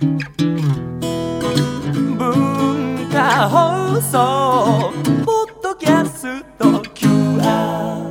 [0.00, 0.18] 文
[3.10, 4.92] 化放送
[5.24, 8.06] ポッドキャスト QR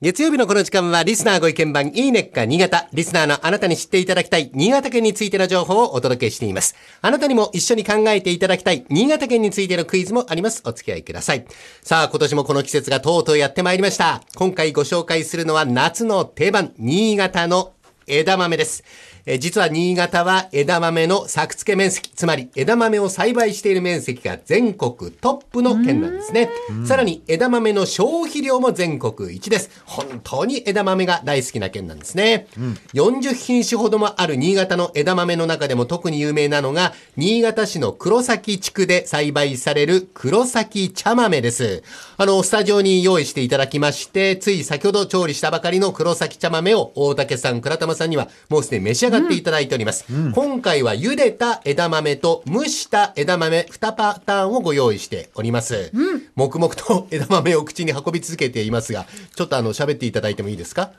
[0.00, 2.88] 月曜日のこの時間はリスナーご意見番いいねっか新潟。
[2.92, 6.74] リスナーのあなたに知っていただきたい新潟県についての情報をお届けしています。
[7.02, 10.60] あなたにも一緒に考えていただきたい新潟県についてのクイズもあります。
[10.66, 11.46] お付き合いください。
[11.82, 14.22] さあ、今年もこの季節がとうとうやってまいりました。
[14.34, 17.75] 今回ご紹介するのは夏の定番、新潟の
[18.06, 18.84] 枝豆です。
[19.26, 26.48] えー実は新潟は枝豆の作付け面積、つまり枝豆を栽培している面積が全国トップの県なんですね。
[26.84, 29.82] さらに枝豆の消費量も全国一です。
[29.84, 32.46] 本当に枝豆が大好きな県なんですね。
[32.94, 41.82] 40品種ほどもある新潟の枝豆の中でも特に有名なのが、新潟市の黒崎地区で栽培される黒崎茶豆です。
[42.16, 50.04] あの、スタジオに用意していただきまして、つい先ほど調理したばかりの黒崎茶豆を大竹さん、倉玉さんにはもうすでに召し上がっていただいております。
[50.34, 55.90] 今回は茹でた枝豆と蒸した枝豆2パターンをご用意しております。
[56.36, 60.92] 黙々と枝豆を口に運び続けていますが、ちょっとあの、喋っていただいてもいいですか？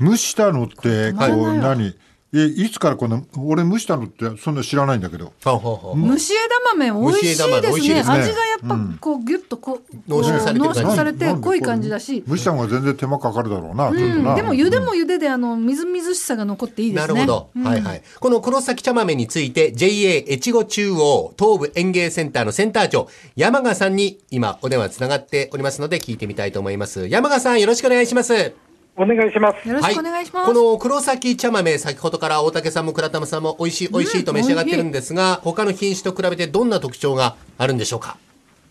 [0.00, 1.94] 蒸したのってこう何？
[2.34, 5.32] えいつからこの俺蒸したのってそんな知らないんだけど。
[5.44, 7.56] 蒸し枝豆美味しいですね。
[7.56, 8.16] 味しいですね。
[8.16, 10.80] 味がやっぱこうギュッとこう濃縮されてる感じ。
[10.80, 12.24] 濃縮されて濃い感じだし。
[12.26, 14.24] 蒸した方が全然手間かかるだろうな、うん。
[14.24, 14.34] な。
[14.34, 17.14] でも茹でも茹でであのみずみずしさが残っていいですね。
[17.14, 18.02] なるほど、はいはい。
[18.18, 27.06] この黒崎茶豆について JA 越後中央東部園芸センターのセンター長山賀さんに今お電話つながっておりますので聞いてみたいと思います。
[27.06, 28.65] 山賀さんよろしくお願いします。
[28.96, 29.68] お願いします。
[29.68, 38.16] よろしくお願いします、この黒崎茶豆、先ほどから大竹さんも倉玉さんも美味しい、美味しいと召し上がってるんですが、他の品種と比べてどんな特徴があるんでしょうか？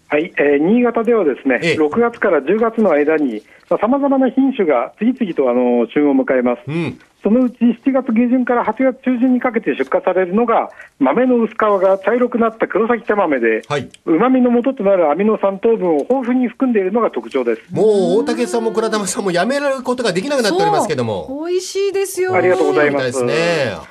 [0.07, 6.61] はい、えー新潟ではですね、ええ6月から10月の間に、さまざ、まな品種が次々とあの旬を迎えます。
[6.67, 6.99] うん。
[7.25, 13.89] そのうち7月下旬から8月中旬にかけて出荷されるのが、豆の薄皮が茶色くなった黒崎茶豆で、はい。
[14.05, 17.63] うまみの元となるアミノ酸糖分を豊富に含んでいるのが特徴です。
[17.73, 17.85] もう
[18.19, 21.43] 大竹さんも倉玉さんもやめられることができなくなっておりますけども。
[21.47, 23.33] 美味しいですよありがとうございますすね。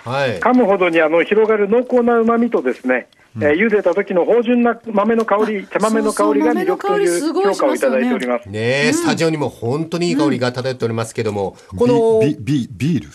[0.05, 0.39] はい。
[0.39, 8.49] 噛むほどにあの広がる濃厚なうまみとですね、えー茹でた時の芳醇な豆の香り、茶豆の香りが魅力という評価をいただいております。
[8.49, 8.59] ね
[8.89, 13.09] え、スタジオにも本当にいい香りが漂っておりますけども、このビビビビール？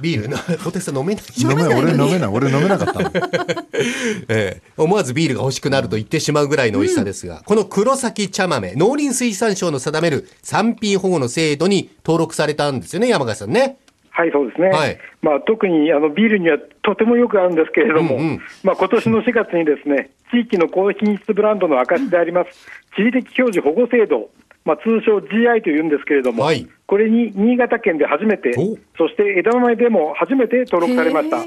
[0.00, 0.28] ビール？
[0.28, 1.24] な、大竹さん飲めない？
[1.40, 1.78] 飲めない。
[1.80, 2.28] 俺飲めない。
[2.28, 3.10] 俺飲めなかったの
[4.28, 4.62] ええ。
[4.76, 13.76] 思わずビールが欲しくなると言ってしまうぐらいの美味しさですが、この黒崎茶豆、農林水産省の定める産品保護の制度に登録されたんですよね、山川さんね。
[14.16, 14.68] はい、そうですね。
[14.68, 14.98] はい。
[15.22, 18.40] まあ、特にあのビールにはとてもよくあるんですけれども、うんうん。
[18.62, 22.50] まあ、今年の4月にですね、地域の高品質ブランドの証であります、
[22.94, 24.30] 地理的表示保護制度、
[24.64, 26.64] まあ、通称 GI というんですけれども、はい。
[26.86, 31.44] これに新潟県で初めてお、そして枝豆でも初めて登録されました。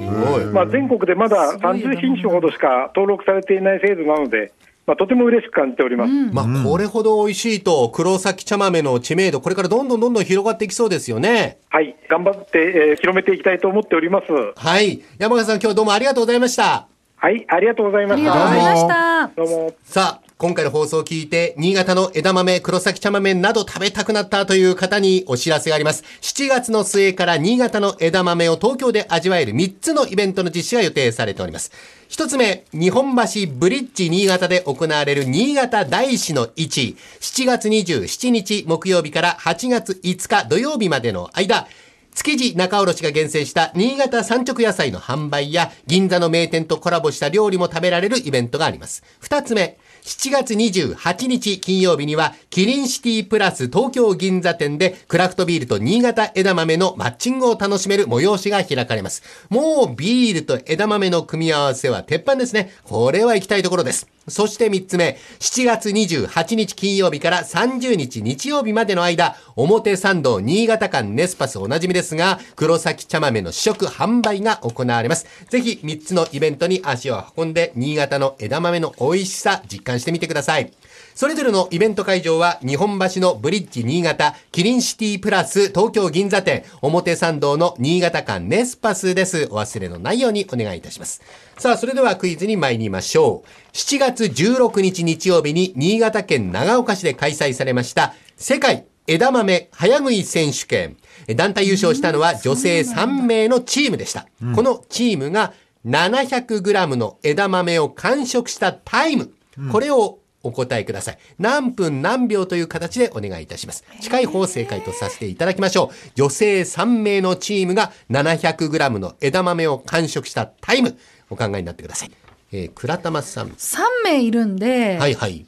[0.52, 4.52] まあ、全国でまだすごい枝豆30品種ほどしか登録されていない制度なので、
[4.88, 6.10] まあ、とても嬉しく感じております。
[6.32, 11.58] まあ、これほど美味しいと、黒崎茶豆の知名度、これからどんどんどんどん広がっていきそうですよね。
[11.68, 14.32] はい、頑張って、えー広めていきたいと思っております。
[14.56, 15.02] はい。
[15.18, 16.88] 山川さん、今日どうもありがとうございました。
[17.16, 18.48] はい、ありがとうございまありがとうした。
[18.48, 19.74] ございましたどうも。
[19.84, 26.04] さあ、今回の放送を聞いて、新潟の枝豆、黒崎茶豆など食べたくなったという方にお知らせがあります。
[26.20, 31.72] 7月の末から新潟の枝豆を東京で味わえる3つのイベントの実施が予定されております。
[32.06, 36.96] 一つ目、日本橋ブリッジ新潟で行われる新潟大師の市。
[37.18, 41.66] 7月27日木曜日から8月5日土曜日までの間、
[42.14, 49.02] 築地仲卸が厳選した新潟産直野菜の販売や銀座の名店とコラボした料理も食べられるイベントがあります。
[49.20, 59.22] 二つ目、7月28日金曜日にはキリンシティプラス東京銀座店でクラフトビールと新潟枝豆のマッチングを楽しめる催しが開かれます。
[59.50, 62.72] もうビールと枝豆の組み合わせは鉄板ですね。
[62.84, 64.17] これは行きたいところです。
[64.30, 75.26] そして3つ目、7月28日金曜日から30日日曜日までの間、表参道新潟間ネスパスおなじみですが、黒崎茶豆の試食販売が行われます。
[75.48, 80.77] ぜひ3つのイベントに足を運んで、新潟の枝豆の美味しさ実感してみてください。
[81.18, 89.48] それぞれのイベント会場は、日本橋のブリッジ新潟、キリンシティプラス東京銀座店、表参道の新潟間ネスパスです。
[89.50, 91.20] お忘れのないようにお願いいたします。
[91.58, 93.72] さあ、それではクイズに参りましょう。
[93.72, 100.98] 7月16日日曜日に新潟県長岡市で開催されました、世界枝豆早食い選手権。
[101.34, 104.28] 団体優勝したのは女性3名のチームでした。
[104.54, 105.52] このチームが
[105.84, 109.32] 700g の枝豆を完食したタイム。
[109.72, 111.18] これをお答えください。
[111.38, 113.84] 何分何秒という形でお願いいたします。
[114.00, 116.10] 近い方を正解とさせていただきましょう。
[116.14, 120.96] 女性3名のチームが 700g の枝豆を完食したタイム、
[121.30, 122.10] お考えになってください。
[122.52, 123.48] えー、倉玉さん。
[123.48, 125.44] 3名いるんで、はいはい。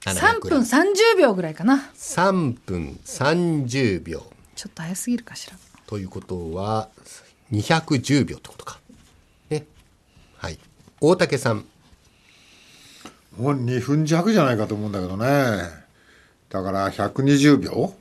[0.00, 1.90] 3分30秒ぐらいかな。
[1.94, 4.26] 3分30秒。
[4.56, 5.56] ちょっと早すぎるかしら。
[5.86, 6.88] ということは、
[7.52, 8.80] 210秒ってことか。
[9.50, 9.66] ね。
[10.38, 10.58] はい。
[11.00, 11.64] 大竹さん。
[13.38, 15.26] もう2分弱じゃないかと思うんだけどね
[16.50, 17.94] だから120秒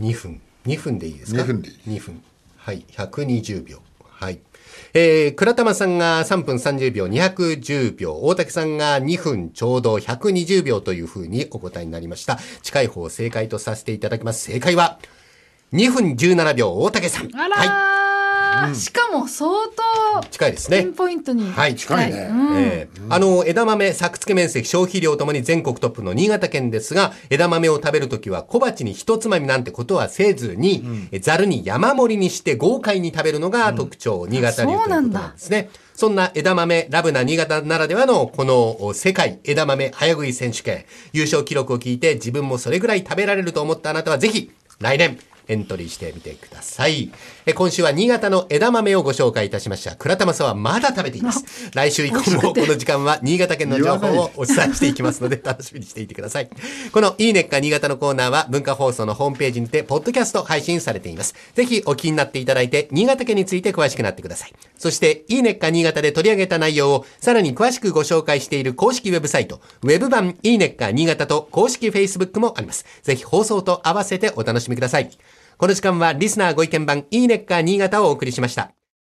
[0.00, 0.40] 2分。
[0.66, 2.22] 2分でいいですか？2分でいい2分。
[2.56, 2.84] はい。
[2.90, 3.80] 120秒。
[4.08, 4.40] はい。
[4.92, 8.18] えー、倉玉さんが3分30秒、210秒。
[8.22, 12.38] 大竹さんが2分ちょうど120秒というふうにお答えになりました。
[12.62, 14.42] 近い方を正解とさせていただきます。
[14.50, 14.98] 正解は、
[15.72, 17.30] 2分17秒、大竹さん。
[17.34, 17.89] あら
[18.50, 18.70] はい。
[18.72, 20.92] ー、しかも相当近いですねピン。
[20.94, 21.50] ポイントに。
[21.50, 35.70] はい近いねうんえーあの、枝豆、作付け面積、消費量ともに全国トップの新潟県ですが、枝豆を食べるときは小鉢に一つまみなんてことはせずに、えざるに山盛りにして豪快に食べるのが特徴、新潟流ということなんですね。
[35.94, 47.10] そんな枝豆、ラブな新潟ならではのこのお世界枝豆早食い選手権、優勝記録を聞いて自分もそれぐらい食べられると思ったあなたはぜひ、来年、エントリーしてみてください。
[47.46, 49.96] え今週は新潟の枝豆をご紹介いたしました。
[49.96, 51.70] 倉玉さんはまだ食べています。
[51.74, 56.50] 来週以降もこの時間は新潟県の情報をお伝えしていきますので楽しみにしていてください。
[56.92, 61.34] このいいねっか新潟のコーナーは文化放送のホームページにてポッドキャスト配信されています。
[61.54, 64.52] ぜひお気になっていただいて新潟県について詳しくなってください。
[64.78, 72.84] そしていいねっか新潟で取り上げた内容をさらに詳しくご紹介している公式ウェブサイト、ウェブ版いいねっか新潟と公式 Facebook もあります。
[73.02, 75.10] ぜひ放送と合わせてお楽しみください。
[75.60, 78.72] この時間はリスナーご意見番いいねっか新潟をお送りしました。